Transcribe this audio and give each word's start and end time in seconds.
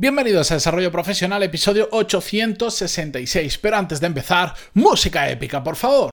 Bienvenidos 0.00 0.50
a 0.50 0.54
Desarrollo 0.54 0.90
Profesional, 0.90 1.42
episodio 1.42 1.86
866. 1.92 3.58
Pero 3.58 3.76
antes 3.76 4.00
de 4.00 4.06
empezar, 4.06 4.54
música 4.72 5.28
épica, 5.28 5.62
por 5.62 5.76
favor. 5.76 6.08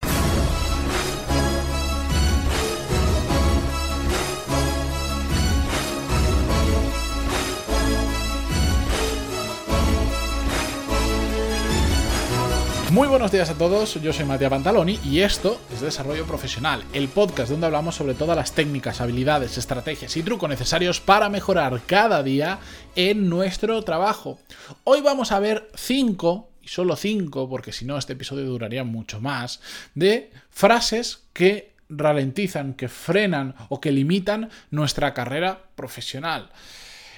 Muy 12.97 13.07
buenos 13.07 13.31
días 13.31 13.51
a 13.51 13.53
todos, 13.55 14.01
yo 14.01 14.11
soy 14.11 14.25
Matías 14.25 14.49
Pantaloni 14.49 14.99
y 15.03 15.19
esto 15.19 15.61
es 15.71 15.81
Desarrollo 15.81 16.25
Profesional, 16.25 16.83
el 16.93 17.09
podcast 17.09 17.51
donde 17.51 17.67
hablamos 17.67 17.93
sobre 17.93 18.15
todas 18.15 18.35
las 18.35 18.53
técnicas, 18.53 19.01
habilidades, 19.01 19.55
estrategias 19.55 20.17
y 20.17 20.23
trucos 20.23 20.49
necesarios 20.49 20.99
para 20.99 21.29
mejorar 21.29 21.79
cada 21.85 22.23
día 22.23 22.57
en 22.95 23.29
nuestro 23.29 23.83
trabajo. 23.83 24.39
Hoy 24.83 25.01
vamos 25.01 25.31
a 25.31 25.39
ver 25.39 25.69
5, 25.75 26.49
y 26.63 26.69
solo 26.69 26.95
5, 26.95 27.47
porque 27.47 27.71
si 27.71 27.85
no 27.85 27.99
este 27.99 28.13
episodio 28.13 28.45
duraría 28.45 28.83
mucho 28.83 29.21
más, 29.21 29.61
de 29.93 30.31
frases 30.49 31.19
que 31.33 31.73
ralentizan, 31.89 32.73
que 32.73 32.87
frenan 32.87 33.53
o 33.69 33.79
que 33.79 33.91
limitan 33.91 34.49
nuestra 34.71 35.13
carrera 35.13 35.65
profesional. 35.75 36.49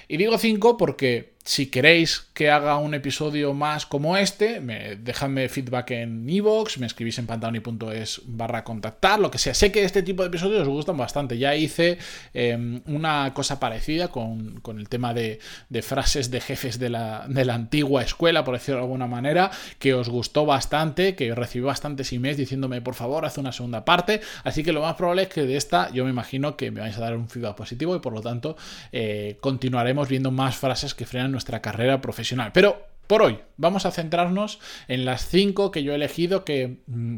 Y 0.08 0.18
digo 0.18 0.36
5 0.36 0.76
porque 0.76 1.36
si 1.44 1.66
queréis 1.66 2.28
que 2.34 2.50
haga 2.50 2.76
un 2.76 2.92
episodio 2.92 3.54
más 3.54 3.86
como 3.86 4.16
este, 4.16 4.60
me, 4.60 4.96
dejadme 4.96 5.48
feedback 5.48 5.92
en 5.92 6.28
iVoox, 6.28 6.78
me 6.78 6.86
escribís 6.86 7.18
en 7.18 7.26
pantaloni.es 7.26 8.22
barra 8.26 8.62
contactar, 8.62 9.18
lo 9.18 9.30
que 9.30 9.38
sea. 9.38 9.54
Sé 9.54 9.72
que 9.72 9.84
este 9.84 10.02
tipo 10.02 10.22
de 10.22 10.28
episodios 10.28 10.62
os 10.62 10.68
gustan 10.68 10.98
bastante. 10.98 11.38
Ya 11.38 11.56
hice 11.56 11.98
em, 12.34 12.82
una 12.86 13.32
cosa 13.32 13.58
parecida 13.58 14.08
con, 14.08 14.60
el 14.78 14.88
tema 14.88 15.14
de, 15.14 15.40
frases 15.82 16.30
de 16.30 16.40
jefes 16.40 16.78
de 16.78 16.90
la, 16.90 17.24
de 17.26 17.44
la, 17.44 17.54
antigua 17.54 18.02
escuela, 18.02 18.44
por 18.44 18.54
decirlo 18.54 18.76
de 18.80 18.84
alguna 18.84 19.06
manera, 19.06 19.50
que 19.78 19.94
os 19.94 20.08
gustó 20.08 20.44
bastante, 20.44 21.14
que 21.14 21.34
recibí 21.34 21.64
bastantes 21.64 22.12
emails 22.12 22.36
diciéndome, 22.36 22.82
por 22.82 22.94
favor, 22.94 23.24
haz 23.24 23.38
una 23.38 23.52
segunda 23.52 23.84
parte. 23.84 24.20
Así 24.44 24.62
que 24.62 24.72
lo 24.72 24.82
más 24.82 24.94
probable 24.94 25.22
es 25.22 25.28
que 25.28 25.42
de 25.42 25.56
esta 25.56 25.90
yo 25.90 26.04
me 26.04 26.10
imagino 26.10 26.56
que 26.56 26.70
me 26.70 26.80
vais 26.80 26.96
a 26.96 27.00
dar 27.00 27.16
un 27.16 27.28
feedback 27.28 27.56
positivo 27.56 27.96
y 27.96 28.00
por 28.00 28.12
lo 28.12 28.20
tanto 28.20 28.56
eh, 28.92 29.38
continuaremos 29.40 30.08
viendo 30.08 30.30
más 30.30 30.56
frases 30.56 30.94
que 30.94 31.06
frenan 31.06 31.29
nuestra 31.30 31.62
carrera 31.62 32.00
profesional. 32.00 32.52
Pero 32.52 32.86
por 33.06 33.22
hoy 33.22 33.40
vamos 33.56 33.86
a 33.86 33.90
centrarnos 33.90 34.60
en 34.88 35.04
las 35.04 35.26
cinco 35.26 35.70
que 35.70 35.82
yo 35.82 35.92
he 35.92 35.96
elegido 35.96 36.44
que... 36.44 36.78
Mm, 36.86 37.16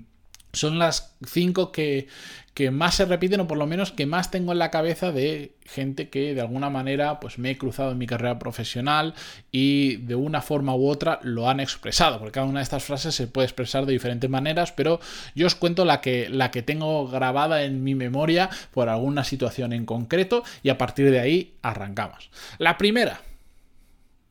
son 0.52 0.78
las 0.78 1.16
cinco 1.27 1.72
que, 1.72 2.08
que, 2.55 2.70
más 2.70 2.96
se 2.96 3.06
repiten 3.06 3.40
o 3.40 3.46
por 3.46 3.56
lo 3.56 3.66
menos 3.66 3.90
que 3.90 4.06
más 4.06 4.30
tengo 4.30 4.52
en 4.52 4.58
la 4.58 4.70
cabeza 4.70 5.10
de 5.10 5.56
gente 5.64 6.10
que 6.10 6.34
de 6.34 6.40
alguna 6.42 6.68
manera 6.68 7.20
pues 7.20 7.38
me 7.38 7.50
he 7.50 7.58
cruzado 7.58 7.92
en 7.92 7.98
mi 7.98 8.06
carrera 8.06 8.38
profesional 8.38 9.14
y 9.50 9.96
de 9.96 10.14
una 10.14 10.42
forma 10.42 10.74
u 10.74 10.88
otra 10.88 11.20
lo 11.22 11.48
han 11.48 11.60
expresado, 11.60 12.18
porque 12.18 12.33
cada 12.33 12.46
una 12.46 12.60
de 12.60 12.64
estas 12.64 12.84
frases 12.84 13.14
se 13.14 13.27
puede 13.27 13.46
expresar 13.46 13.86
de 13.86 13.92
diferentes 13.92 14.28
maneras, 14.28 14.72
pero 14.72 15.00
yo 15.34 15.46
os 15.46 15.55
cuento 15.55 15.84
la 15.84 16.00
que, 16.00 16.28
la 16.28 16.50
que 16.50 16.62
tengo 16.62 17.08
grabada 17.08 17.62
en 17.64 17.83
mi 17.83 17.94
memoria 17.94 18.50
por 18.72 18.88
alguna 18.88 19.24
situación 19.24 19.72
en 19.72 19.86
concreto 19.86 20.44
y 20.62 20.68
a 20.68 20.78
partir 20.78 21.10
de 21.10 21.20
ahí 21.20 21.55
arrancamos. 21.62 22.30
La 22.58 22.77
primera, 22.77 23.20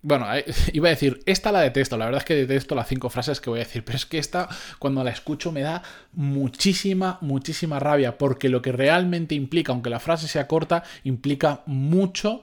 bueno, 0.02 0.26
iba 0.74 0.88
a 0.88 0.92
decir, 0.92 1.22
esta 1.26 1.52
la 1.52 1.62
detesto, 1.62 1.98
la 1.98 2.06
verdad 2.06 2.20
es 2.20 2.26
que 2.26 2.36
detesto 2.36 2.76
las 2.76 2.88
cinco 2.88 3.10
frases 3.10 3.40
que 3.40 3.50
voy 3.50 3.60
a 3.60 3.64
decir, 3.64 3.84
pero 3.86 3.98
es 3.98 4.06
que 4.06 4.18
esta, 4.18 4.50
cuando 4.80 5.04
la 5.04 5.12
escucho, 5.12 5.52
me 5.52 5.62
da 5.62 5.84
muchísima, 6.14 7.18
muchísima 7.22 7.80
rabia, 7.80 8.18
porque 8.18 8.50
lo 8.50 8.62
que 8.62 8.72
realmente 8.72 9.36
implica, 9.36 9.72
aunque 9.72 9.90
la 9.90 10.00
frase 10.00 10.28
sea 10.28 10.48
corta, 10.48 10.84
implica 11.04 11.64
mucho 11.66 12.42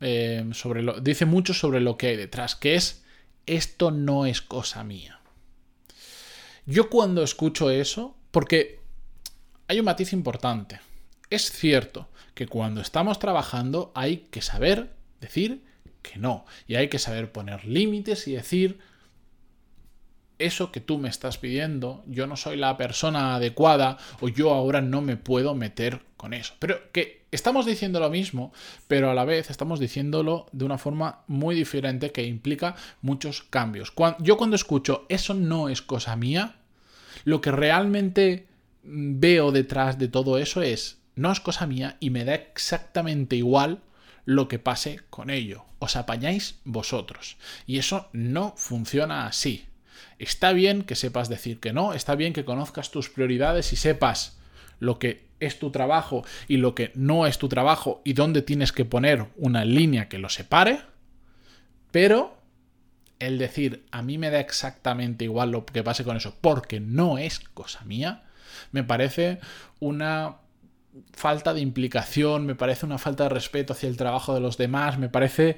eh, 0.00 0.48
sobre 0.52 0.82
lo, 0.82 1.00
dice 1.00 1.26
mucho 1.26 1.54
sobre 1.54 1.80
lo 1.80 1.96
que 1.96 2.08
hay 2.08 2.16
detrás, 2.16 2.56
que 2.56 2.74
es, 2.74 3.04
esto 3.46 3.90
no 3.90 4.26
es 4.26 4.40
cosa 4.40 4.84
mía. 4.84 5.20
Yo 6.66 6.90
cuando 6.90 7.22
escucho 7.22 7.70
eso, 7.70 8.16
porque 8.30 8.80
hay 9.66 9.80
un 9.80 9.84
matiz 9.84 10.12
importante, 10.12 10.80
es 11.30 11.50
cierto 11.50 12.08
que 12.34 12.46
cuando 12.46 12.80
estamos 12.80 13.18
trabajando 13.18 13.90
hay 13.94 14.18
que 14.30 14.42
saber 14.42 14.92
decir 15.20 15.64
que 16.02 16.18
no. 16.18 16.44
Y 16.66 16.74
hay 16.74 16.88
que 16.88 16.98
saber 16.98 17.32
poner 17.32 17.64
límites 17.64 18.28
y 18.28 18.32
decir, 18.32 18.80
eso 20.38 20.72
que 20.72 20.80
tú 20.80 20.98
me 20.98 21.08
estás 21.08 21.38
pidiendo, 21.38 22.02
yo 22.06 22.26
no 22.26 22.36
soy 22.36 22.56
la 22.56 22.76
persona 22.76 23.36
adecuada 23.36 23.98
o 24.20 24.28
yo 24.28 24.52
ahora 24.52 24.80
no 24.80 25.00
me 25.00 25.16
puedo 25.16 25.54
meter 25.54 26.00
con 26.16 26.34
eso. 26.34 26.54
Pero 26.58 26.92
que 26.92 27.22
estamos 27.30 27.64
diciendo 27.64 28.00
lo 28.00 28.10
mismo, 28.10 28.52
pero 28.88 29.10
a 29.10 29.14
la 29.14 29.24
vez 29.24 29.50
estamos 29.50 29.80
diciéndolo 29.80 30.46
de 30.52 30.64
una 30.64 30.78
forma 30.78 31.22
muy 31.26 31.54
diferente 31.54 32.12
que 32.12 32.24
implica 32.24 32.74
muchos 33.00 33.42
cambios. 33.42 33.92
yo 34.18 34.36
cuando 34.36 34.56
escucho 34.56 35.06
eso 35.08 35.34
no 35.34 35.68
es 35.68 35.82
cosa 35.82 36.16
mía, 36.16 36.56
lo 37.24 37.40
que 37.40 37.52
realmente 37.52 38.46
veo 38.82 39.52
detrás 39.52 39.98
de 39.98 40.08
todo 40.08 40.38
eso 40.38 40.62
es 40.62 40.98
no 41.14 41.30
es 41.30 41.40
cosa 41.40 41.66
mía 41.66 41.96
y 42.00 42.10
me 42.10 42.24
da 42.24 42.34
exactamente 42.34 43.36
igual 43.36 43.80
lo 44.24 44.48
que 44.48 44.58
pase 44.58 45.00
con 45.10 45.30
ello. 45.30 45.64
Os 45.78 45.96
apañáis 45.96 46.60
vosotros. 46.64 47.36
Y 47.66 47.78
eso 47.78 48.08
no 48.12 48.54
funciona 48.56 49.26
así. 49.26 49.66
Está 50.18 50.52
bien 50.52 50.82
que 50.82 50.94
sepas 50.94 51.28
decir 51.28 51.58
que 51.58 51.72
no, 51.72 51.94
está 51.94 52.14
bien 52.14 52.32
que 52.32 52.44
conozcas 52.44 52.90
tus 52.90 53.08
prioridades 53.08 53.72
y 53.72 53.76
sepas 53.76 54.38
lo 54.78 54.98
que 54.98 55.26
es 55.40 55.58
tu 55.58 55.70
trabajo 55.70 56.24
y 56.46 56.58
lo 56.58 56.74
que 56.74 56.92
no 56.94 57.26
es 57.26 57.38
tu 57.38 57.48
trabajo 57.48 58.00
y 58.04 58.12
dónde 58.12 58.42
tienes 58.42 58.72
que 58.72 58.84
poner 58.84 59.26
una 59.36 59.64
línea 59.64 60.08
que 60.08 60.18
lo 60.18 60.28
separe, 60.28 60.80
pero 61.90 62.38
el 63.18 63.38
decir 63.38 63.84
a 63.90 64.02
mí 64.02 64.18
me 64.18 64.30
da 64.30 64.40
exactamente 64.40 65.24
igual 65.24 65.50
lo 65.50 65.66
que 65.66 65.82
pase 65.82 66.04
con 66.04 66.16
eso 66.16 66.36
porque 66.40 66.80
no 66.80 67.18
es 67.18 67.40
cosa 67.40 67.84
mía, 67.84 68.24
me 68.70 68.84
parece 68.84 69.40
una 69.80 70.36
falta 71.12 71.54
de 71.54 71.60
implicación, 71.60 72.46
me 72.46 72.54
parece 72.54 72.86
una 72.86 72.98
falta 72.98 73.24
de 73.24 73.30
respeto 73.30 73.72
hacia 73.72 73.88
el 73.88 73.96
trabajo 73.96 74.34
de 74.34 74.40
los 74.40 74.56
demás, 74.56 74.98
me 74.98 75.08
parece 75.08 75.56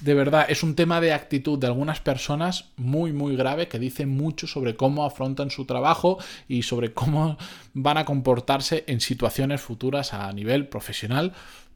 de 0.00 0.14
verdad, 0.14 0.46
es 0.48 0.62
un 0.62 0.74
tema 0.74 1.00
de 1.00 1.12
actitud 1.12 1.58
de 1.58 1.66
algunas 1.66 2.00
personas 2.00 2.66
muy, 2.76 3.12
muy 3.12 3.36
grave 3.36 3.68
que 3.68 3.78
dice 3.78 4.06
mucho 4.06 4.46
sobre 4.46 4.76
cómo 4.76 5.04
afrontan 5.04 5.50
su 5.50 5.64
trabajo 5.64 6.18
y 6.48 6.62
sobre 6.62 6.92
cómo 6.92 7.36
van 7.74 7.98
a 7.98 8.04
comportarse 8.04 8.84
en 8.86 9.00
situaciones 9.00 9.60
futuras 9.60 10.14
a 10.14 10.32
nivel 10.32 10.68
profesional, 10.68 11.32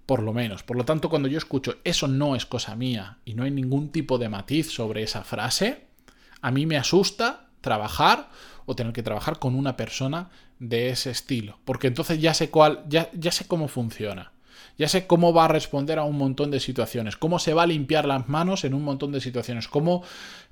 por 0.07 0.23
lo 0.23 0.33
menos. 0.33 0.63
Por 0.63 0.77
lo 0.77 0.85
tanto, 0.85 1.11
cuando 1.11 1.29
yo 1.29 1.39
escucho 1.39 1.79
eso 1.85 2.09
no 2.09 2.37
es 2.37 2.47
cosa 2.47 2.77
mía 2.77 3.19
y 3.25 3.35
no 3.35 3.43
hay 3.43 3.51
ningún 3.51 3.91
tipo 3.91 4.19
de 4.19 4.29
matiz 4.29 4.71
sobre 4.71 5.03
esa 5.03 5.25
frase, 5.25 5.87
a 6.41 6.51
mí 6.51 6.67
me 6.67 6.77
asusta 6.77 7.49
trabajar 7.61 8.31
o 8.67 8.77
tener 8.77 8.93
que 8.93 9.03
trabajar 9.03 9.39
con 9.39 9.55
una 9.55 9.77
persona 9.77 10.31
de 10.61 10.91
ese 10.91 11.11
estilo. 11.11 11.59
Porque 11.65 11.89
entonces 11.89 12.21
ya 12.21 12.33
sé 12.35 12.51
cuál, 12.51 12.85
ya, 12.89 13.11
ya 13.13 13.33
sé 13.33 13.49
cómo 13.49 13.67
funciona. 13.67 14.33
Ya 14.79 14.89
sé 14.89 15.07
cómo 15.07 15.35
va 15.35 15.47
a 15.47 15.49
responder 15.49 15.99
a 15.99 16.05
un 16.05 16.17
montón 16.17 16.51
de 16.51 16.61
situaciones, 16.61 17.17
cómo 17.17 17.39
se 17.39 17.53
va 17.53 17.65
a 17.65 17.67
limpiar 17.67 18.07
las 18.07 18.29
manos 18.29 18.65
en 18.65 18.73
un 18.73 18.83
montón 18.83 19.13
de 19.13 19.21
situaciones, 19.21 19.69
cómo 19.69 20.05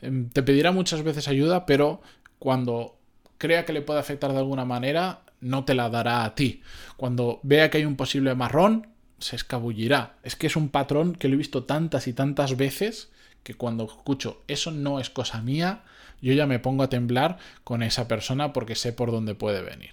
em, 0.03 0.29
te 0.29 0.43
pedirá 0.43 0.73
muchas 0.73 1.03
veces 1.03 1.29
ayuda, 1.29 1.65
pero 1.65 2.03
cuando 2.39 2.99
crea 3.39 3.65
que 3.65 3.73
le 3.73 3.81
puede 3.81 4.01
afectar 4.01 4.33
de 4.33 4.39
alguna 4.39 4.65
manera, 4.65 5.21
no 5.41 5.65
te 5.65 5.75
la 5.75 5.89
dará 5.89 6.25
a 6.25 6.35
ti. 6.35 6.63
Cuando 6.97 7.41
vea 7.43 7.71
que 7.71 7.79
hay 7.79 7.85
un 7.85 7.97
posible 7.97 8.35
marrón, 8.35 8.89
se 9.19 9.37
escabullirá. 9.37 10.17
Es 10.23 10.37
que 10.37 10.47
es 10.47 10.57
un 10.57 10.69
patrón 10.69 11.15
que 11.15 11.29
lo 11.29 11.35
he 11.35 11.39
visto 11.39 11.65
tantas 11.65 12.07
y 12.07 12.13
tantas 12.13 12.57
veces 12.57 13.11
que 13.43 13.55
cuando 13.55 13.85
escucho 13.85 14.43
eso 14.47 14.71
no 14.71 15.01
es 15.01 15.11
cosa 15.11 15.41
mía, 15.41 15.85
yo 16.21 16.33
ya 16.33 16.47
me 16.47 16.59
pongo 16.59 16.83
a 16.83 16.89
temblar 16.89 17.39
con 17.65 17.83
esa 17.83 18.09
persona 18.09 18.53
porque 18.53 18.75
sé 18.75 18.93
por 18.93 19.11
dónde 19.11 19.35
puede 19.35 19.63
venir. 19.63 19.91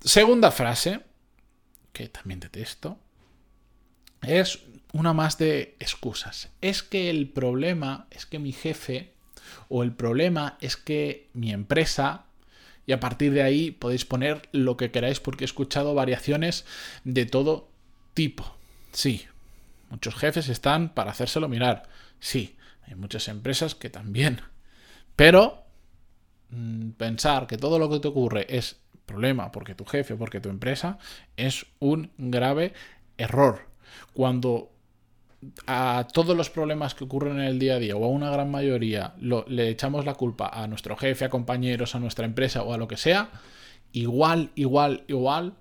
Segunda 0.00 0.50
frase, 0.50 1.00
que 1.92 2.08
también 2.08 2.40
detesto, 2.40 2.98
es 4.22 4.60
una 4.92 5.12
más 5.12 5.38
de 5.38 5.76
excusas. 5.80 6.50
Es 6.60 6.82
que 6.82 7.10
el 7.10 7.28
problema 7.28 8.06
es 8.10 8.26
que 8.26 8.38
mi 8.38 8.52
jefe 8.52 9.12
o 9.68 9.82
el 9.82 9.92
problema 9.92 10.56
es 10.60 10.76
que 10.76 11.28
mi 11.32 11.52
empresa 11.52 12.26
y 12.86 12.92
a 12.92 13.00
partir 13.00 13.32
de 13.32 13.42
ahí 13.42 13.70
podéis 13.70 14.04
poner 14.04 14.48
lo 14.52 14.76
que 14.76 14.90
queráis 14.90 15.20
porque 15.20 15.44
he 15.44 15.46
escuchado 15.46 15.94
variaciones 15.94 16.64
de 17.04 17.26
todo 17.26 17.68
tipo. 18.14 18.56
Sí, 18.92 19.26
muchos 19.90 20.14
jefes 20.14 20.48
están 20.48 20.92
para 20.92 21.12
hacérselo 21.12 21.48
mirar. 21.48 21.88
Sí, 22.20 22.56
hay 22.86 22.94
muchas 22.94 23.28
empresas 23.28 23.74
que 23.74 23.90
también. 23.90 24.40
Pero 25.22 25.62
mm, 26.50 26.90
pensar 26.96 27.46
que 27.46 27.56
todo 27.56 27.78
lo 27.78 27.88
que 27.88 28.00
te 28.00 28.08
ocurre 28.08 28.44
es 28.48 28.80
problema 29.06 29.52
porque 29.52 29.76
tu 29.76 29.84
jefe, 29.84 30.16
porque 30.16 30.40
tu 30.40 30.48
empresa, 30.48 30.98
es 31.36 31.64
un 31.78 32.10
grave 32.18 32.72
error. 33.16 33.68
Cuando 34.14 34.72
a 35.68 36.08
todos 36.12 36.36
los 36.36 36.50
problemas 36.50 36.96
que 36.96 37.04
ocurren 37.04 37.38
en 37.38 37.44
el 37.44 37.60
día 37.60 37.74
a 37.74 37.78
día 37.78 37.94
o 37.94 38.04
a 38.04 38.08
una 38.08 38.30
gran 38.30 38.50
mayoría 38.50 39.14
le 39.20 39.68
echamos 39.68 40.04
la 40.04 40.14
culpa 40.14 40.48
a 40.48 40.66
nuestro 40.66 40.96
jefe, 40.96 41.24
a 41.24 41.30
compañeros, 41.30 41.94
a 41.94 42.00
nuestra 42.00 42.24
empresa 42.24 42.64
o 42.64 42.72
a 42.72 42.76
lo 42.76 42.88
que 42.88 42.96
sea, 42.96 43.30
igual, 43.92 44.50
igual, 44.56 45.04
igual 45.06 45.54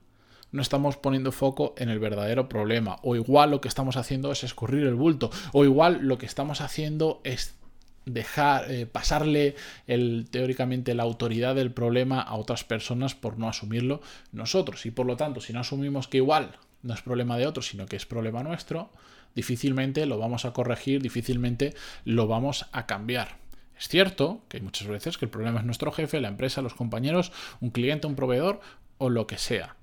no 0.51 0.63
estamos 0.63 0.97
poniendo 0.97 1.31
foco 1.31 1.75
en 1.77 1.89
el 1.89 1.99
verdadero 1.99 2.49
problema. 2.49 2.97
O 3.03 3.15
igual 3.15 3.51
lo 3.51 3.61
que 3.61 3.67
estamos 3.67 3.95
haciendo 3.95 4.31
es 4.31 4.43
escurrir 4.43 4.87
el 4.87 4.95
bulto. 4.95 5.29
O 5.53 5.65
igual 5.65 5.99
lo 6.01 6.17
que 6.17 6.25
estamos 6.25 6.61
haciendo 6.61 7.21
es 7.23 7.60
dejar 8.05 8.71
eh, 8.71 8.85
pasarle 8.85 9.55
el, 9.87 10.27
teóricamente 10.29 10.95
la 10.95 11.03
autoridad 11.03 11.55
del 11.55 11.71
problema 11.71 12.21
a 12.21 12.35
otras 12.35 12.63
personas 12.63 13.15
por 13.15 13.37
no 13.37 13.47
asumirlo 13.47 14.01
nosotros. 14.31 14.85
Y 14.85 14.91
por 14.91 15.05
lo 15.05 15.17
tanto, 15.17 15.41
si 15.41 15.53
no 15.53 15.59
asumimos 15.59 16.07
que 16.07 16.17
igual 16.17 16.57
no 16.83 16.93
es 16.93 17.01
problema 17.01 17.37
de 17.37 17.47
otros, 17.47 17.67
sino 17.67 17.85
que 17.85 17.95
es 17.95 18.05
problema 18.05 18.43
nuestro, 18.43 18.91
difícilmente 19.35 20.05
lo 20.05 20.17
vamos 20.17 20.45
a 20.45 20.53
corregir, 20.53 21.01
difícilmente 21.01 21.73
lo 22.05 22.27
vamos 22.27 22.67
a 22.71 22.85
cambiar. 22.85 23.37
Es 23.77 23.87
cierto 23.87 24.43
que 24.47 24.57
hay 24.57 24.63
muchas 24.63 24.87
veces 24.87 25.17
que 25.17 25.25
el 25.25 25.31
problema 25.31 25.59
es 25.59 25.65
nuestro 25.65 25.91
jefe, 25.91 26.21
la 26.21 26.27
empresa, 26.27 26.61
los 26.61 26.75
compañeros, 26.75 27.31
un 27.61 27.71
cliente, 27.71 28.07
un 28.07 28.15
proveedor 28.15 28.61
o 28.97 29.09
lo 29.09 29.25
que 29.25 29.37
sea. 29.37 29.75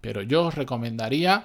Pero 0.00 0.22
yo 0.22 0.46
os 0.46 0.54
recomendaría 0.54 1.44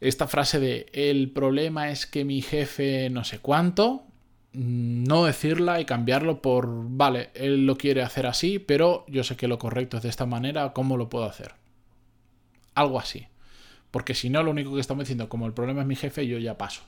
esta 0.00 0.26
frase 0.26 0.60
de 0.60 0.86
el 0.92 1.30
problema 1.30 1.90
es 1.90 2.06
que 2.06 2.24
mi 2.24 2.42
jefe 2.42 3.08
no 3.10 3.24
sé 3.24 3.38
cuánto, 3.38 4.07
no 4.52 5.24
decirla 5.24 5.80
y 5.80 5.84
cambiarlo 5.84 6.42
por, 6.42 6.66
vale, 6.68 7.30
él 7.34 7.66
lo 7.66 7.76
quiere 7.76 8.02
hacer 8.02 8.26
así, 8.26 8.58
pero 8.58 9.04
yo 9.08 9.24
sé 9.24 9.36
que 9.36 9.48
lo 9.48 9.58
correcto 9.58 9.96
es 9.96 10.02
de 10.02 10.08
esta 10.08 10.26
manera, 10.26 10.72
¿cómo 10.72 10.96
lo 10.96 11.08
puedo 11.08 11.24
hacer? 11.24 11.54
Algo 12.74 12.98
así. 12.98 13.26
Porque 13.90 14.14
si 14.14 14.30
no, 14.30 14.42
lo 14.42 14.50
único 14.50 14.74
que 14.74 14.80
estamos 14.80 15.04
diciendo, 15.04 15.28
como 15.28 15.46
el 15.46 15.52
problema 15.52 15.82
es 15.82 15.86
mi 15.86 15.96
jefe, 15.96 16.26
yo 16.26 16.38
ya 16.38 16.58
paso. 16.58 16.82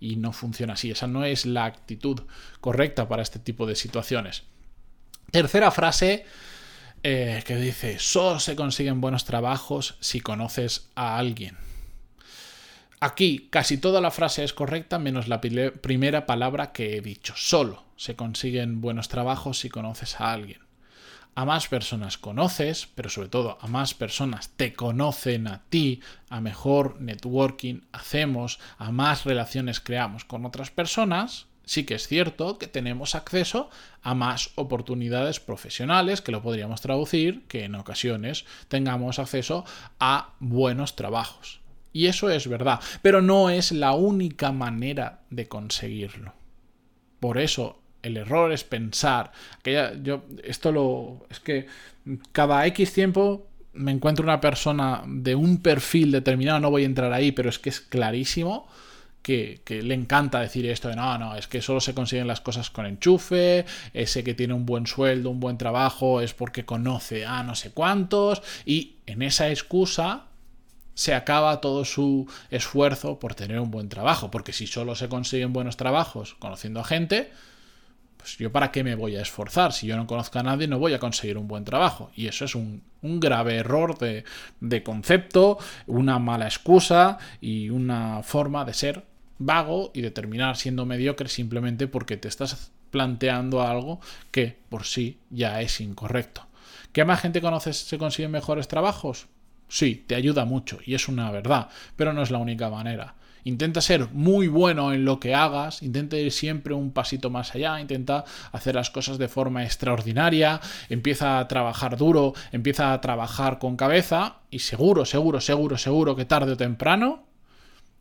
Y 0.00 0.16
no 0.16 0.32
funciona 0.32 0.74
así. 0.74 0.90
Esa 0.90 1.06
no 1.06 1.24
es 1.24 1.46
la 1.46 1.64
actitud 1.64 2.22
correcta 2.60 3.08
para 3.08 3.22
este 3.22 3.38
tipo 3.38 3.66
de 3.66 3.74
situaciones. 3.74 4.42
Tercera 5.30 5.70
frase 5.70 6.26
eh, 7.02 7.42
que 7.46 7.56
dice, 7.56 7.98
solo 7.98 8.38
se 8.40 8.56
consiguen 8.56 9.00
buenos 9.00 9.24
trabajos 9.24 9.96
si 10.00 10.20
conoces 10.20 10.90
a 10.94 11.18
alguien. 11.18 11.56
Aquí 13.04 13.48
casi 13.50 13.76
toda 13.76 14.00
la 14.00 14.10
frase 14.10 14.44
es 14.44 14.54
correcta 14.54 14.98
menos 14.98 15.28
la 15.28 15.42
primera 15.42 16.24
palabra 16.24 16.72
que 16.72 16.96
he 16.96 17.02
dicho. 17.02 17.34
Solo 17.36 17.84
se 17.96 18.16
consiguen 18.16 18.80
buenos 18.80 19.08
trabajos 19.08 19.58
si 19.58 19.68
conoces 19.68 20.22
a 20.22 20.32
alguien. 20.32 20.60
A 21.34 21.44
más 21.44 21.68
personas 21.68 22.16
conoces, 22.16 22.88
pero 22.94 23.10
sobre 23.10 23.28
todo 23.28 23.58
a 23.60 23.66
más 23.66 23.92
personas 23.92 24.52
te 24.56 24.72
conocen 24.72 25.48
a 25.48 25.64
ti, 25.68 26.00
a 26.30 26.40
mejor 26.40 26.98
networking 26.98 27.82
hacemos, 27.92 28.58
a 28.78 28.90
más 28.90 29.26
relaciones 29.26 29.80
creamos 29.80 30.24
con 30.24 30.46
otras 30.46 30.70
personas, 30.70 31.44
sí 31.66 31.84
que 31.84 31.96
es 31.96 32.08
cierto 32.08 32.56
que 32.56 32.68
tenemos 32.68 33.14
acceso 33.14 33.68
a 34.00 34.14
más 34.14 34.52
oportunidades 34.54 35.40
profesionales, 35.40 36.22
que 36.22 36.32
lo 36.32 36.40
podríamos 36.40 36.80
traducir, 36.80 37.44
que 37.48 37.64
en 37.64 37.74
ocasiones 37.74 38.46
tengamos 38.68 39.18
acceso 39.18 39.66
a 40.00 40.30
buenos 40.40 40.96
trabajos. 40.96 41.63
Y 41.94 42.06
eso 42.06 42.28
es 42.28 42.48
verdad, 42.48 42.80
pero 43.02 43.22
no 43.22 43.50
es 43.50 43.70
la 43.70 43.92
única 43.92 44.50
manera 44.50 45.20
de 45.30 45.46
conseguirlo. 45.46 46.34
Por 47.20 47.38
eso 47.38 47.80
el 48.02 48.16
error 48.16 48.52
es 48.52 48.64
pensar 48.64 49.30
que 49.62 50.00
yo 50.02 50.24
esto 50.42 50.72
lo 50.72 51.26
es 51.30 51.38
que 51.38 51.66
cada 52.32 52.66
X 52.66 52.92
tiempo 52.92 53.46
me 53.74 53.92
encuentro 53.92 54.24
una 54.24 54.40
persona 54.40 55.04
de 55.06 55.36
un 55.36 55.62
perfil 55.62 56.10
determinado, 56.10 56.58
no 56.58 56.70
voy 56.70 56.82
a 56.82 56.86
entrar 56.86 57.12
ahí, 57.12 57.30
pero 57.30 57.48
es 57.48 57.60
que 57.60 57.70
es 57.70 57.80
clarísimo 57.80 58.66
que, 59.22 59.62
le 59.82 59.94
encanta 59.94 60.40
decir 60.40 60.66
esto 60.66 60.88
de 60.88 60.96
no, 60.96 61.16
no, 61.16 61.36
es 61.36 61.46
que 61.46 61.62
solo 61.62 61.80
se 61.80 61.94
consiguen 61.94 62.26
las 62.26 62.40
cosas 62.40 62.70
con 62.70 62.86
enchufe, 62.86 63.64
ese 63.94 64.22
que 64.22 64.34
tiene 64.34 64.52
un 64.52 64.66
buen 64.66 64.86
sueldo, 64.86 65.30
un 65.30 65.40
buen 65.40 65.58
trabajo, 65.58 66.20
es 66.20 66.34
porque 66.34 66.66
conoce 66.66 67.24
a 67.24 67.42
no 67.44 67.54
sé 67.54 67.70
cuántos, 67.70 68.42
y 68.66 68.96
en 69.06 69.22
esa 69.22 69.48
excusa 69.48 70.26
se 70.94 71.14
acaba 71.14 71.60
todo 71.60 71.84
su 71.84 72.28
esfuerzo 72.50 73.18
por 73.18 73.34
tener 73.34 73.60
un 73.60 73.70
buen 73.70 73.88
trabajo, 73.88 74.30
porque 74.30 74.52
si 74.52 74.66
solo 74.66 74.94
se 74.94 75.08
consiguen 75.08 75.52
buenos 75.52 75.76
trabajos 75.76 76.34
conociendo 76.38 76.80
a 76.80 76.84
gente, 76.84 77.32
pues 78.16 78.38
yo 78.38 78.50
para 78.50 78.72
qué 78.72 78.84
me 78.84 78.94
voy 78.94 79.16
a 79.16 79.22
esforzar, 79.22 79.72
si 79.72 79.86
yo 79.86 79.96
no 79.96 80.06
conozco 80.06 80.38
a 80.38 80.42
nadie 80.42 80.66
no 80.66 80.78
voy 80.78 80.94
a 80.94 80.98
conseguir 80.98 81.36
un 81.36 81.48
buen 81.48 81.64
trabajo, 81.64 82.10
y 82.14 82.26
eso 82.26 82.44
es 82.44 82.54
un, 82.54 82.82
un 83.02 83.20
grave 83.20 83.56
error 83.56 83.98
de, 83.98 84.24
de 84.60 84.82
concepto, 84.82 85.58
una 85.86 86.18
mala 86.18 86.46
excusa 86.46 87.18
y 87.40 87.70
una 87.70 88.22
forma 88.22 88.64
de 88.64 88.74
ser 88.74 89.04
vago 89.38 89.90
y 89.94 90.00
de 90.00 90.10
terminar 90.10 90.56
siendo 90.56 90.86
mediocre 90.86 91.28
simplemente 91.28 91.86
porque 91.86 92.16
te 92.16 92.28
estás 92.28 92.70
planteando 92.90 93.62
algo 93.62 94.00
que 94.30 94.56
por 94.68 94.84
sí 94.84 95.18
ya 95.30 95.60
es 95.60 95.80
incorrecto. 95.80 96.46
¿Qué 96.92 97.04
más 97.04 97.20
gente 97.20 97.40
conoces 97.40 97.76
se 97.76 97.98
consiguen 97.98 98.30
mejores 98.30 98.68
trabajos? 98.68 99.26
Sí, 99.74 100.04
te 100.06 100.14
ayuda 100.14 100.44
mucho 100.44 100.78
y 100.86 100.94
es 100.94 101.08
una 101.08 101.32
verdad, 101.32 101.68
pero 101.96 102.12
no 102.12 102.22
es 102.22 102.30
la 102.30 102.38
única 102.38 102.70
manera. 102.70 103.16
Intenta 103.42 103.80
ser 103.80 104.08
muy 104.12 104.46
bueno 104.46 104.92
en 104.92 105.04
lo 105.04 105.18
que 105.18 105.34
hagas, 105.34 105.82
intenta 105.82 106.16
ir 106.16 106.30
siempre 106.30 106.74
un 106.74 106.92
pasito 106.92 107.28
más 107.28 107.56
allá, 107.56 107.80
intenta 107.80 108.24
hacer 108.52 108.76
las 108.76 108.90
cosas 108.90 109.18
de 109.18 109.26
forma 109.26 109.64
extraordinaria, 109.64 110.60
empieza 110.88 111.40
a 111.40 111.48
trabajar 111.48 111.96
duro, 111.96 112.34
empieza 112.52 112.92
a 112.92 113.00
trabajar 113.00 113.58
con 113.58 113.76
cabeza 113.76 114.36
y 114.48 114.60
seguro, 114.60 115.04
seguro, 115.04 115.40
seguro, 115.40 115.76
seguro 115.76 116.14
que 116.14 116.24
tarde 116.24 116.52
o 116.52 116.56
temprano 116.56 117.26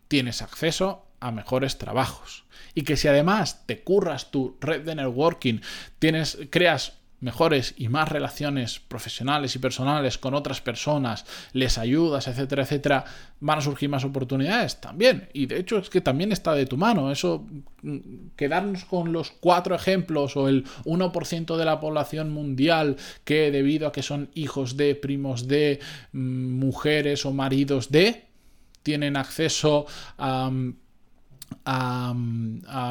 tienes 0.08 0.44
acceso 0.44 1.08
a 1.22 1.32
mejores 1.32 1.80
trabajos. 1.80 2.44
Y 2.76 2.84
que 2.84 2.98
si 2.98 3.08
además 3.08 3.66
te 3.66 3.82
curras 3.82 4.30
tu 4.30 4.60
red 4.62 4.82
de 4.82 4.94
networking, 4.94 5.62
tienes, 5.98 6.38
creas 6.52 7.00
mejores 7.24 7.74
y 7.78 7.88
más 7.88 8.10
relaciones 8.10 8.80
profesionales 8.80 9.56
y 9.56 9.60
personales 9.60 10.18
con 10.18 10.34
otras 10.34 10.60
personas, 10.62 11.26
les 11.54 11.78
ayudas, 11.78 12.28
etcétera, 12.28 12.64
etcétera, 12.64 13.06
van 13.40 13.60
a 13.60 13.62
surgir 13.62 13.90
más 13.90 14.04
oportunidades 14.04 14.82
también. 14.82 15.30
Y 15.34 15.46
de 15.46 15.60
hecho 15.60 15.78
es 15.78 15.90
que 15.90 16.02
también 16.02 16.34
está 16.34 16.54
de 16.54 16.66
tu 16.66 16.76
mano. 16.76 17.12
Eso, 17.12 17.46
mm, 17.82 17.98
quedarnos 18.36 18.84
con 18.86 19.14
los 19.14 19.32
cuatro 19.32 19.74
ejemplos 19.74 20.36
o 20.36 20.50
el 20.50 20.66
1% 20.84 21.58
de 21.58 21.66
la 21.66 21.80
población 21.80 22.32
mundial 22.32 22.98
que 23.24 23.52
debido 23.52 23.88
a 23.88 23.92
que 23.94 24.04
son 24.04 24.30
hijos 24.36 24.76
de, 24.76 24.94
primos 24.94 25.48
de, 25.48 25.80
mm, 26.12 26.60
mujeres 26.60 27.26
o 27.26 27.32
maridos 27.32 27.90
de, 27.90 28.26
tienen 28.84 29.16
acceso 29.16 29.86
a 30.18 30.52
a, 31.66 32.14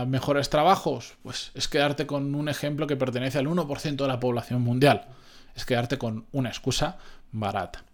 mejores 0.07 0.51
trabajos? 0.51 1.15
Pues 1.23 1.51
es 1.55 1.69
quedarte 1.69 2.07
con 2.07 2.35
un 2.35 2.49
ejemplo 2.49 2.87
que 2.87 2.97
pertenece 2.97 3.39
al 3.39 3.47
1% 3.47 3.97
de 3.97 4.09
la 4.09 4.21
población 4.21 4.63
mundial. 4.63 5.07
Es 5.55 5.65
quedarte 5.65 5.99
con 5.99 6.27
una 6.33 6.49
excusa 6.49 6.99
barata. 7.31 7.85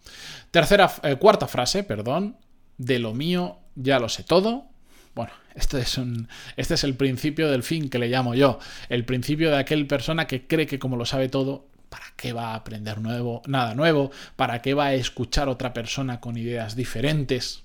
Tercera, 0.51 0.93
eh, 1.03 1.17
cuarta 1.17 1.47
frase, 1.47 1.83
perdón. 1.83 2.37
De 2.77 2.99
lo 2.99 3.15
mío 3.15 3.59
ya 3.75 3.99
lo 3.99 4.09
sé 4.09 4.23
todo. 4.23 4.67
Bueno, 5.15 5.33
este 5.55 5.81
es, 5.81 5.99
un, 5.99 6.29
este 6.57 6.75
es 6.75 6.85
el 6.85 6.95
principio 6.95 7.51
del 7.51 7.65
fin 7.65 7.89
que 7.89 7.99
le 7.99 8.09
llamo 8.09 8.35
yo. 8.35 8.61
El 8.89 9.05
principio 9.05 9.51
de 9.51 9.59
aquel 9.59 9.87
persona 9.87 10.27
que 10.27 10.47
cree 10.47 10.67
que 10.67 10.79
como 10.79 10.97
lo 10.97 11.05
sabe 11.05 11.29
todo, 11.29 11.67
¿para 11.89 12.05
qué 12.17 12.33
va 12.33 12.53
a 12.53 12.55
aprender 12.55 13.01
nuevo, 13.01 13.43
nada 13.47 13.75
nuevo? 13.75 14.13
¿Para 14.37 14.63
qué 14.63 14.75
va 14.75 14.87
a 14.87 14.95
escuchar 14.95 15.49
otra 15.49 15.73
persona 15.73 16.21
con 16.21 16.37
ideas 16.37 16.77
diferentes? 16.77 17.65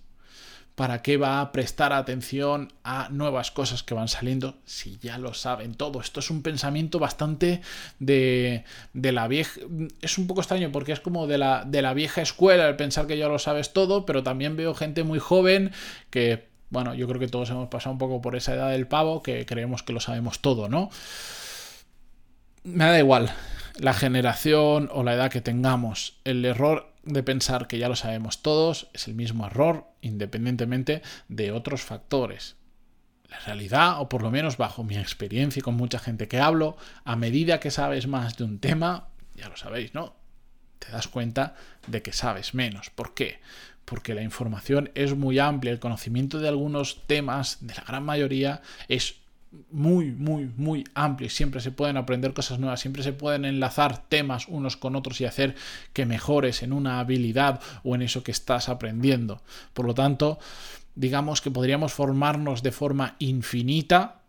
¿Para 0.76 1.04
qué 1.04 1.18
va 1.18 1.40
a 1.40 1.52
prestar 1.52 1.94
atención 1.94 2.74
a 2.84 3.08
nuevas 3.10 3.52
cosas 3.52 3.84
que 3.84 3.94
van 3.94 4.08
saliendo 4.08 4.56
si 4.66 4.98
ya 4.98 5.20
lo 5.20 5.36
saben 5.36 5.76
todo? 5.76 6.02
Esto 6.02 6.20
es 6.20 6.32
un 6.32 6.42
pensamiento 6.42 6.98
bastante 6.98 7.62
de, 8.00 8.64
de 8.94 9.12
la 9.12 9.28
vieja... 9.28 9.62
Es 10.02 10.18
un 10.18 10.26
poco 10.26 10.42
extraño 10.42 10.72
porque 10.72 10.92
es 10.92 11.00
como 11.00 11.28
de 11.28 11.38
la, 11.38 11.64
de 11.66 11.84
la 11.84 11.94
vieja 11.94 12.22
escuela 12.24 12.68
el 12.68 12.76
pensar 12.76 13.06
que 13.06 13.18
ya 13.18 13.28
lo 13.28 13.38
sabes 13.38 13.72
todo, 13.72 14.08
pero 14.08 14.24
también 14.24 14.56
veo 14.56 14.74
gente 14.74 15.04
muy 15.04 15.20
joven 15.20 15.72
que, 16.10 16.48
bueno, 16.72 16.96
yo 16.96 17.08
creo 17.08 17.20
que 17.20 17.28
todos 17.28 17.52
hemos 17.52 17.70
pasado 17.70 17.94
un 17.94 18.00
poco 18.00 18.22
por 18.22 18.36
esa 18.36 18.56
edad 18.56 18.72
del 18.72 18.88
pavo 18.88 19.22
que 19.22 19.46
creemos 19.46 19.84
que 19.84 19.94
lo 19.94 20.00
sabemos 20.00 20.40
todo, 20.40 20.70
¿no? 20.70 20.90
Me 22.64 22.86
da 22.86 22.98
igual 22.98 23.32
la 23.78 23.94
generación 23.94 24.90
o 24.92 25.04
la 25.04 25.14
edad 25.14 25.32
que 25.32 25.42
tengamos. 25.42 26.20
El 26.24 26.44
error 26.46 26.94
de 27.04 27.24
pensar 27.24 27.68
que 27.68 27.78
ya 27.78 27.90
lo 27.90 27.96
sabemos 27.96 28.42
todos 28.42 28.88
es 28.94 29.08
el 29.08 29.16
mismo 29.16 29.46
error 29.46 29.88
independientemente 30.02 31.02
de 31.28 31.52
otros 31.52 31.82
factores. 31.82 32.56
La 33.30 33.40
realidad, 33.40 34.00
o 34.00 34.10
por 34.10 34.22
lo 34.22 34.32
menos 34.32 34.58
bajo 34.58 34.84
mi 34.84 34.98
experiencia 34.98 35.60
y 35.60 35.64
con 35.64 35.76
mucha 35.76 36.00
gente 36.00 36.28
que 36.28 36.40
hablo, 36.40 36.78
a 37.04 37.16
medida 37.16 37.60
que 37.60 37.72
sabes 37.72 38.08
más 38.08 38.38
de 38.38 38.44
un 38.44 38.60
tema, 38.60 39.08
ya 39.36 39.50
lo 39.50 39.58
sabéis, 39.58 39.94
¿no? 39.94 40.16
Te 40.80 40.92
das 40.92 41.08
cuenta 41.08 41.56
de 41.88 42.02
que 42.02 42.14
sabes 42.14 42.54
menos. 42.54 42.90
¿Por 42.90 43.14
qué? 43.14 43.40
Porque 43.86 44.14
la 44.14 44.22
información 44.22 44.92
es 44.94 45.16
muy 45.16 45.40
amplia, 45.40 45.72
el 45.72 45.80
conocimiento 45.80 46.40
de 46.40 46.48
algunos 46.48 47.08
temas, 47.08 47.58
de 47.62 47.74
la 47.74 47.84
gran 47.84 48.04
mayoría, 48.04 48.62
es 48.88 49.16
muy, 49.72 50.12
muy, 50.12 50.52
muy 50.58 50.84
amplio 50.94 51.30
siempre 51.30 51.62
se 51.62 51.72
pueden 51.72 51.98
aprender 51.98 52.34
cosas 52.34 52.60
nuevas, 52.60 52.80
siempre 52.80 53.04
se 53.04 53.14
pueden 53.14 53.46
enlazar 53.46 53.98
temas 54.08 54.48
unos 54.48 54.78
con 54.78 54.96
otros 54.96 55.20
y 55.22 55.26
hacer 55.26 55.56
que 55.94 56.06
mejores 56.06 56.64
en 56.64 56.74
una 56.74 57.00
habilidad 57.00 57.62
o 57.84 57.96
en 57.96 58.02
eso 58.02 58.24
que 58.24 58.32
estás 58.32 58.70
aprendiendo. 58.70 59.42
Por 59.74 59.86
lo 59.86 59.94
tanto, 59.94 60.40
digamos 60.96 61.42
que 61.42 61.52
podríamos 61.52 61.94
formarnos 61.94 62.64
de 62.64 62.72
forma 62.72 63.16
infinita 63.20 64.22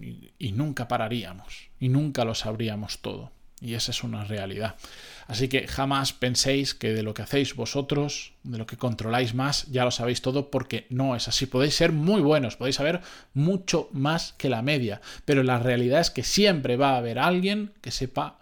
y, 0.00 0.32
y 0.38 0.52
nunca 0.52 0.88
pararíamos 0.88 1.68
y 1.78 1.88
nunca 1.88 2.24
lo 2.24 2.34
sabríamos 2.34 3.00
todo. 3.00 3.33
Y 3.64 3.74
esa 3.74 3.92
es 3.92 4.04
una 4.04 4.24
realidad. 4.24 4.76
Así 5.26 5.48
que 5.48 5.66
jamás 5.66 6.12
penséis 6.12 6.74
que 6.74 6.92
de 6.92 7.02
lo 7.02 7.14
que 7.14 7.22
hacéis 7.22 7.56
vosotros, 7.56 8.34
de 8.42 8.58
lo 8.58 8.66
que 8.66 8.76
controláis 8.76 9.34
más, 9.34 9.66
ya 9.70 9.86
lo 9.86 9.90
sabéis 9.90 10.20
todo, 10.20 10.50
porque 10.50 10.86
no 10.90 11.16
es 11.16 11.28
así. 11.28 11.46
Podéis 11.46 11.74
ser 11.74 11.90
muy 11.90 12.20
buenos, 12.20 12.56
podéis 12.56 12.76
saber 12.76 13.00
mucho 13.32 13.88
más 13.92 14.34
que 14.34 14.50
la 14.50 14.60
media, 14.60 15.00
pero 15.24 15.42
la 15.42 15.58
realidad 15.58 16.02
es 16.02 16.10
que 16.10 16.24
siempre 16.24 16.76
va 16.76 16.90
a 16.90 16.98
haber 16.98 17.18
alguien 17.18 17.72
que 17.80 17.90
sepa 17.90 18.40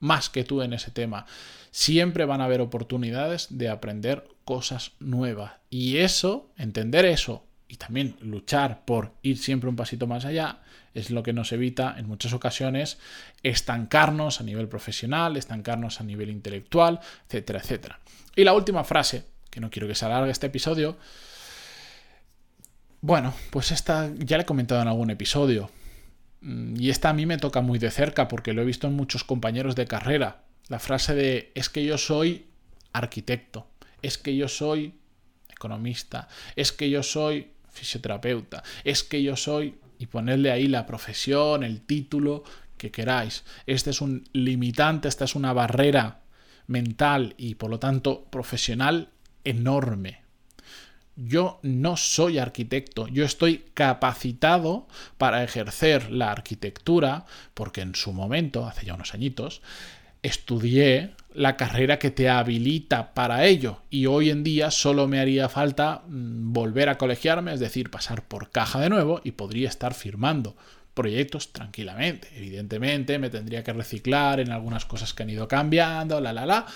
más 0.00 0.28
que 0.28 0.42
tú 0.42 0.60
en 0.62 0.72
ese 0.72 0.90
tema. 0.90 1.24
Siempre 1.70 2.24
van 2.24 2.40
a 2.40 2.46
haber 2.46 2.60
oportunidades 2.60 3.46
de 3.50 3.68
aprender 3.68 4.26
cosas 4.44 4.90
nuevas. 4.98 5.52
Y 5.70 5.98
eso, 5.98 6.50
entender 6.56 7.04
eso 7.04 7.46
y 7.68 7.76
también 7.76 8.16
luchar 8.20 8.84
por 8.84 9.12
ir 9.22 9.38
siempre 9.38 9.70
un 9.70 9.76
pasito 9.76 10.08
más 10.08 10.24
allá, 10.24 10.60
es 10.94 11.10
lo 11.10 11.22
que 11.22 11.32
nos 11.32 11.52
evita 11.52 11.94
en 11.98 12.06
muchas 12.06 12.32
ocasiones 12.32 12.98
estancarnos 13.42 14.40
a 14.40 14.44
nivel 14.44 14.68
profesional, 14.68 15.36
estancarnos 15.36 16.00
a 16.00 16.04
nivel 16.04 16.30
intelectual, 16.30 17.00
etcétera, 17.26 17.58
etcétera. 17.58 18.00
Y 18.36 18.44
la 18.44 18.52
última 18.52 18.84
frase, 18.84 19.24
que 19.50 19.60
no 19.60 19.70
quiero 19.70 19.88
que 19.88 19.94
se 19.94 20.06
alargue 20.06 20.30
este 20.30 20.46
episodio, 20.46 20.96
bueno, 23.00 23.34
pues 23.50 23.70
esta 23.70 24.10
ya 24.16 24.38
la 24.38 24.44
he 24.44 24.46
comentado 24.46 24.80
en 24.80 24.88
algún 24.88 25.10
episodio. 25.10 25.70
Mm, 26.40 26.80
y 26.80 26.90
esta 26.90 27.10
a 27.10 27.12
mí 27.12 27.26
me 27.26 27.38
toca 27.38 27.60
muy 27.60 27.78
de 27.78 27.90
cerca 27.90 28.28
porque 28.28 28.52
lo 28.52 28.62
he 28.62 28.64
visto 28.64 28.86
en 28.86 28.94
muchos 28.94 29.24
compañeros 29.24 29.76
de 29.76 29.86
carrera. 29.86 30.44
La 30.68 30.78
frase 30.78 31.14
de 31.14 31.52
es 31.54 31.68
que 31.68 31.84
yo 31.84 31.98
soy 31.98 32.46
arquitecto, 32.92 33.66
es 34.00 34.16
que 34.16 34.34
yo 34.34 34.48
soy 34.48 34.94
economista, 35.50 36.28
es 36.56 36.72
que 36.72 36.88
yo 36.88 37.02
soy 37.02 37.50
fisioterapeuta, 37.70 38.62
es 38.84 39.02
que 39.02 39.22
yo 39.22 39.36
soy 39.36 39.78
y 39.98 40.06
ponerle 40.06 40.50
ahí 40.50 40.66
la 40.66 40.86
profesión, 40.86 41.62
el 41.64 41.80
título 41.82 42.44
que 42.76 42.90
queráis. 42.90 43.44
Este 43.66 43.90
es 43.90 44.00
un 44.00 44.24
limitante, 44.32 45.08
esta 45.08 45.24
es 45.24 45.34
una 45.34 45.52
barrera 45.52 46.20
mental 46.66 47.34
y 47.36 47.54
por 47.54 47.70
lo 47.70 47.78
tanto 47.78 48.24
profesional 48.24 49.10
enorme. 49.44 50.22
Yo 51.16 51.60
no 51.62 51.96
soy 51.96 52.38
arquitecto, 52.38 53.06
yo 53.06 53.24
estoy 53.24 53.66
capacitado 53.72 54.88
para 55.16 55.44
ejercer 55.44 56.10
la 56.10 56.32
arquitectura 56.32 57.24
porque 57.54 57.82
en 57.82 57.94
su 57.94 58.12
momento, 58.12 58.66
hace 58.66 58.86
ya 58.86 58.94
unos 58.94 59.14
añitos, 59.14 59.62
estudié 60.22 61.14
la 61.34 61.56
carrera 61.56 61.98
que 61.98 62.10
te 62.10 62.28
habilita 62.28 63.12
para 63.12 63.44
ello 63.44 63.82
y 63.90 64.06
hoy 64.06 64.30
en 64.30 64.44
día 64.44 64.70
solo 64.70 65.08
me 65.08 65.18
haría 65.18 65.48
falta 65.48 66.02
mm, 66.06 66.52
volver 66.52 66.88
a 66.88 66.96
colegiarme, 66.96 67.52
es 67.52 67.60
decir, 67.60 67.90
pasar 67.90 68.26
por 68.26 68.50
caja 68.50 68.80
de 68.80 68.88
nuevo 68.88 69.20
y 69.24 69.32
podría 69.32 69.68
estar 69.68 69.94
firmando 69.94 70.56
proyectos 70.94 71.52
tranquilamente. 71.52 72.28
Evidentemente 72.36 73.18
me 73.18 73.30
tendría 73.30 73.64
que 73.64 73.72
reciclar 73.72 74.38
en 74.38 74.52
algunas 74.52 74.84
cosas 74.86 75.12
que 75.12 75.24
han 75.24 75.30
ido 75.30 75.48
cambiando, 75.48 76.20
la 76.20 76.32
la 76.32 76.46
la, 76.46 76.66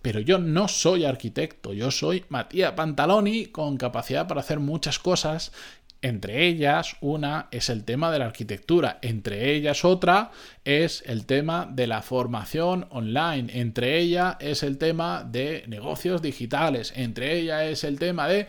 pero 0.00 0.20
yo 0.20 0.38
no 0.38 0.68
soy 0.68 1.04
arquitecto, 1.04 1.74
yo 1.74 1.90
soy 1.90 2.24
Matías 2.30 2.72
Pantaloni 2.72 3.46
con 3.46 3.76
capacidad 3.76 4.26
para 4.26 4.40
hacer 4.40 4.58
muchas 4.58 4.98
cosas 4.98 5.52
entre 6.00 6.46
ellas, 6.46 6.96
una 7.00 7.48
es 7.50 7.68
el 7.68 7.84
tema 7.84 8.12
de 8.12 8.20
la 8.20 8.26
arquitectura, 8.26 8.98
entre 9.02 9.52
ellas 9.54 9.84
otra 9.84 10.30
es 10.64 11.02
el 11.06 11.26
tema 11.26 11.68
de 11.70 11.88
la 11.88 12.02
formación 12.02 12.86
online, 12.90 13.58
entre 13.58 13.98
ellas 13.98 14.36
es 14.38 14.62
el 14.62 14.78
tema 14.78 15.24
de 15.24 15.64
negocios 15.66 16.22
digitales, 16.22 16.92
entre 16.94 17.38
ellas 17.38 17.64
es 17.64 17.84
el 17.84 17.98
tema 17.98 18.28
de... 18.28 18.46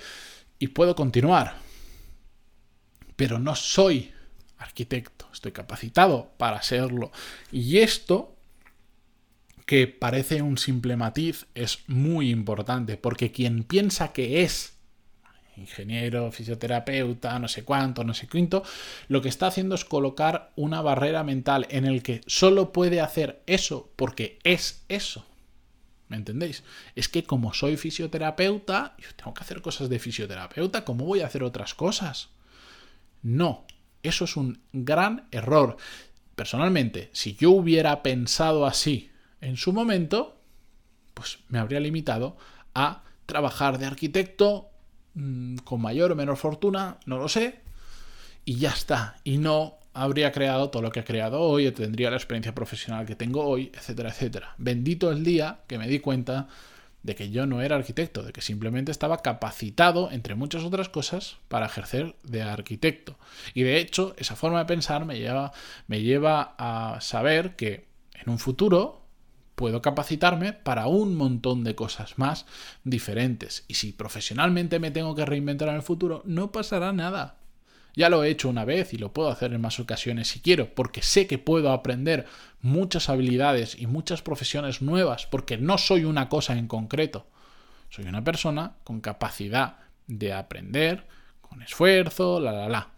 y 0.59 0.67
puedo 0.67 0.95
continuar. 0.95 1.55
Pero 3.15 3.39
no 3.39 3.55
soy 3.55 4.11
arquitecto, 4.59 5.27
estoy 5.33 5.51
capacitado 5.51 6.31
para 6.37 6.61
serlo. 6.61 7.11
Y 7.51 7.79
esto, 7.79 8.35
que 9.65 9.87
parece 9.87 10.43
un 10.43 10.59
simple 10.59 10.95
matiz, 10.97 11.47
es 11.55 11.79
muy 11.87 12.29
importante, 12.29 12.95
porque 12.95 13.31
quien 13.31 13.63
piensa 13.63 14.13
que 14.13 14.43
es 14.43 14.78
ingeniero, 15.59 16.31
fisioterapeuta, 16.31 17.37
no 17.39 17.47
sé 17.47 17.63
cuánto, 17.63 18.03
no 18.03 18.13
sé 18.13 18.27
quinto, 18.27 18.63
lo 19.07 19.21
que 19.21 19.29
está 19.29 19.47
haciendo 19.47 19.75
es 19.75 19.85
colocar 19.85 20.51
una 20.55 20.81
barrera 20.81 21.23
mental 21.23 21.67
en 21.69 21.85
el 21.85 22.01
que 22.03 22.21
solo 22.27 22.71
puede 22.71 23.01
hacer 23.01 23.41
eso 23.45 23.91
porque 23.95 24.39
es 24.43 24.83
eso. 24.89 25.25
¿Me 26.07 26.17
entendéis? 26.17 26.63
Es 26.95 27.07
que 27.07 27.23
como 27.23 27.53
soy 27.53 27.77
fisioterapeuta, 27.77 28.95
yo 28.97 29.09
tengo 29.15 29.33
que 29.33 29.41
hacer 29.41 29.61
cosas 29.61 29.89
de 29.89 29.99
fisioterapeuta, 29.99 30.83
¿cómo 30.83 31.05
voy 31.05 31.21
a 31.21 31.27
hacer 31.27 31.43
otras 31.43 31.75
cosas? 31.75 32.29
No, 33.21 33.65
eso 34.01 34.25
es 34.25 34.35
un 34.35 34.61
gran 34.73 35.27
error. 35.31 35.77
Personalmente, 36.35 37.09
si 37.13 37.35
yo 37.35 37.51
hubiera 37.51 38.01
pensado 38.01 38.65
así 38.65 39.11
en 39.41 39.55
su 39.55 39.71
momento, 39.71 40.41
pues 41.13 41.39
me 41.49 41.59
habría 41.59 41.79
limitado 41.79 42.37
a 42.73 43.03
trabajar 43.25 43.77
de 43.77 43.85
arquitecto 43.85 44.68
con 45.63 45.81
mayor 45.81 46.11
o 46.11 46.15
menor 46.15 46.37
fortuna, 46.37 46.97
no 47.05 47.17
lo 47.17 47.27
sé, 47.27 47.61
y 48.45 48.55
ya 48.55 48.69
está. 48.69 49.17
Y 49.23 49.37
no 49.37 49.77
habría 49.93 50.31
creado 50.31 50.69
todo 50.69 50.81
lo 50.81 50.91
que 50.91 51.01
ha 51.01 51.05
creado 51.05 51.41
hoy, 51.41 51.71
tendría 51.71 52.09
la 52.09 52.17
experiencia 52.17 52.55
profesional 52.55 53.05
que 53.05 53.15
tengo 53.15 53.43
hoy, 53.43 53.71
etcétera, 53.73 54.09
etcétera. 54.09 54.55
Bendito 54.57 55.11
el 55.11 55.23
día 55.23 55.59
que 55.67 55.77
me 55.77 55.87
di 55.87 55.99
cuenta 55.99 56.47
de 57.03 57.15
que 57.15 57.29
yo 57.31 57.45
no 57.45 57.61
era 57.61 57.77
arquitecto, 57.77 58.23
de 58.23 58.33
que 58.33 58.41
simplemente 58.41 58.91
estaba 58.91 59.21
capacitado, 59.21 60.11
entre 60.11 60.35
muchas 60.35 60.63
otras 60.63 60.89
cosas, 60.89 61.37
para 61.47 61.65
ejercer 61.65 62.15
de 62.23 62.41
arquitecto. 62.41 63.17
Y 63.53 63.63
de 63.63 63.77
hecho, 63.77 64.13
esa 64.17 64.35
forma 64.35 64.59
de 64.59 64.65
pensar 64.65 65.05
me 65.05 65.17
lleva, 65.17 65.53
me 65.87 66.01
lleva 66.01 66.55
a 66.57 66.99
saber 67.01 67.55
que 67.55 67.85
en 68.13 68.29
un 68.29 68.39
futuro 68.39 68.98
puedo 69.59 69.81
capacitarme 69.81 70.53
para 70.53 70.87
un 70.87 71.17
montón 71.17 71.65
de 71.65 71.75
cosas 71.75 72.17
más 72.17 72.45
diferentes. 72.85 73.65
Y 73.67 73.73
si 73.73 73.91
profesionalmente 73.91 74.79
me 74.79 74.89
tengo 74.89 75.15
que 75.15 75.25
reinventar 75.25 75.67
en 75.67 75.75
el 75.75 75.81
futuro, 75.81 76.21
no 76.23 76.53
pasará 76.53 76.93
nada. 76.93 77.39
Ya 77.93 78.07
lo 78.07 78.23
he 78.23 78.29
hecho 78.29 78.47
una 78.47 78.63
vez 78.63 78.93
y 78.93 78.97
lo 78.97 79.11
puedo 79.11 79.27
hacer 79.27 79.51
en 79.51 79.59
más 79.59 79.77
ocasiones 79.81 80.29
si 80.29 80.39
quiero, 80.39 80.73
porque 80.73 81.01
sé 81.01 81.27
que 81.27 81.39
puedo 81.39 81.73
aprender 81.73 82.25
muchas 82.61 83.09
habilidades 83.09 83.75
y 83.77 83.85
muchas 83.85 84.21
profesiones 84.21 84.81
nuevas, 84.81 85.25
porque 85.25 85.57
no 85.57 85.77
soy 85.77 86.05
una 86.05 86.29
cosa 86.29 86.57
en 86.57 86.69
concreto. 86.69 87.27
Soy 87.89 88.05
una 88.05 88.23
persona 88.23 88.77
con 88.85 89.01
capacidad 89.01 89.79
de 90.07 90.31
aprender, 90.31 91.05
con 91.41 91.61
esfuerzo, 91.63 92.39
la, 92.39 92.53
la, 92.53 92.69
la. 92.69 92.91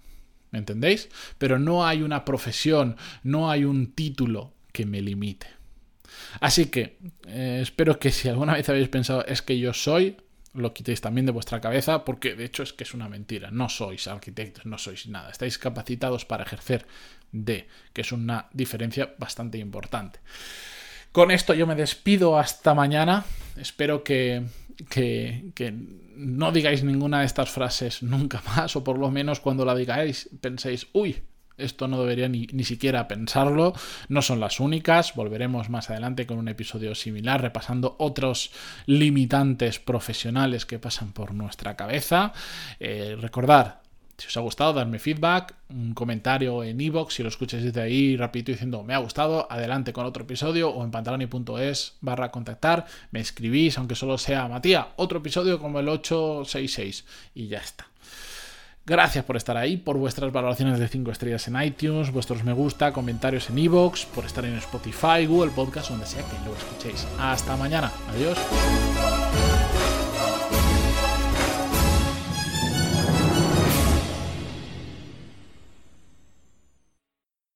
¿Me 0.52 0.60
entendéis? 0.60 1.10
Pero 1.40 1.58
no 1.58 1.88
hay 1.88 2.04
una 2.04 2.24
profesión, 2.24 2.98
no 3.24 3.50
hay 3.50 3.66
un 3.66 3.94
título 3.94 4.54
que 4.72 4.86
me 4.86 5.02
limite. 5.02 5.61
Así 6.40 6.68
que 6.68 6.98
eh, 7.28 7.60
espero 7.62 8.00
que 8.00 8.12
si 8.12 8.30
alguna 8.30 8.54
vez 8.54 8.68
habéis 8.70 8.90
pensado 8.90 9.26
es 9.26 9.42
que 9.42 9.58
yo 9.58 9.74
soy, 9.74 10.18
lo 10.54 10.74
quitéis 10.74 11.02
también 11.02 11.26
de 11.26 11.32
vuestra 11.32 11.62
cabeza, 11.62 12.04
porque 12.04 12.36
de 12.36 12.46
hecho 12.46 12.64
es 12.64 12.74
que 12.74 12.84
es 12.84 12.94
una 12.94 13.08
mentira. 13.10 13.52
No 13.52 13.70
sois 13.70 14.08
arquitectos, 14.08 14.66
no 14.66 14.78
sois 14.78 15.08
nada. 15.08 15.30
Estáis 15.30 15.58
capacitados 15.58 16.26
para 16.26 16.44
ejercer 16.44 16.86
de, 17.32 17.68
que 17.94 18.02
es 18.02 18.12
una 18.12 18.48
diferencia 18.54 19.14
bastante 19.18 19.58
importante. 19.58 20.20
Con 21.12 21.32
esto 21.32 21.54
yo 21.54 21.68
me 21.68 21.76
despido 21.76 22.38
hasta 22.38 22.74
mañana. 22.74 23.26
Espero 23.58 24.04
que, 24.04 24.44
que, 24.90 25.52
que, 25.56 25.74
no 26.16 26.52
digáis 26.52 26.84
ninguna 26.84 27.20
de 27.20 27.26
estas 27.26 27.50
frases 27.50 28.04
nunca 28.04 28.42
más, 28.56 28.76
o 28.76 28.84
por 28.84 28.98
lo 28.98 29.12
menos 29.12 29.40
cuando 29.40 29.66
la 29.66 29.76
digáis 29.76 30.30
penséis, 30.42 30.88
uy, 30.94 31.22
esto 31.64 31.88
no 31.88 32.02
debería 32.02 32.28
ni, 32.28 32.64
siquiera 32.64 33.08
pensarlo. 33.08 33.74
No 34.10 34.22
son 34.22 34.40
las 34.40 34.60
únicas. 34.60 35.16
Volveremos 35.16 35.70
más 35.70 35.90
adelante 35.90 36.26
con 36.26 36.38
un 36.38 36.48
episodio 36.48 36.96
similar, 36.96 37.42
repasando 37.42 37.96
otros 38.00 38.52
limitantes 38.86 39.80
profesionales 39.80 40.66
que 40.66 40.80
pasan 40.80 41.14
por 41.14 41.34
nuestra 41.34 41.76
cabeza. 41.76 42.34
Eh, 42.80 43.18
recordar, 43.20 43.82
si 44.22 44.28
os 44.28 44.38
ha 44.38 44.42
gustado, 44.42 44.74
darme 44.74 45.00
feedback, 45.00 45.56
un 45.70 45.96
comentario 45.96 46.64
en 46.64 46.80
iVoox, 46.80 47.12
si 47.12 47.24
lo 47.24 47.30
escucháis 47.30 47.64
desde 47.64 47.82
ahí, 47.82 48.16
rapidito 48.16 48.52
diciendo 48.52 48.84
me 48.84 48.94
ha 48.94 49.00
gustado, 49.00 49.48
adelante 49.50 49.94
con 49.94 50.06
otro 50.06 50.26
episodio 50.26 50.70
o 50.70 50.84
en 50.84 50.92
pantaloni.es 50.92 51.98
barra 52.02 52.30
contactar, 52.30 52.86
me 53.10 53.20
escribís, 53.20 53.80
aunque 53.80 53.96
solo 53.96 54.20
sea 54.20 54.48
Matías, 54.48 54.88
otro 54.98 55.20
episodio 55.20 55.60
como 55.60 55.80
el 55.80 55.90
866 55.90 57.06
y 57.34 57.48
ya 57.48 57.58
está. 57.58 57.88
Gracias 58.86 59.24
por 59.24 59.38
estar 59.38 59.58
ahí, 59.58 59.78
por 59.78 59.98
vuestras 59.98 60.32
valoraciones 60.32 60.80
de 60.80 60.88
5 60.88 61.12
estrellas 61.12 61.48
en 61.48 61.62
iTunes, 61.62 62.12
vuestros 62.12 62.44
me 62.44 62.54
gusta, 62.54 62.92
comentarios 62.92 63.50
en 63.50 63.60
iVoox, 63.60 64.06
por 64.08 64.26
estar 64.26 64.44
en 64.44 64.56
Spotify, 64.58 65.26
Google 65.28 65.52
Podcast, 65.52 65.90
donde 65.90 66.08
sea 66.08 66.24
que 66.24 66.46
lo 66.46 66.56
escuchéis. 66.56 67.08
Hasta 67.20 67.56
mañana. 67.58 67.92
Adiós. 68.10 68.38